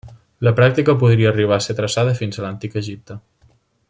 La 0.45 0.53
pràctica 0.59 0.95
podria 1.03 1.29
arribar 1.33 1.59
a 1.59 1.65
ser 1.67 1.75
traçada 1.81 2.17
fins 2.21 2.41
a 2.41 2.45
l'Antic 2.47 2.79
Egipte. 2.85 3.19